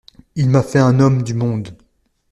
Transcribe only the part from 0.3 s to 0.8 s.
Il m'a fait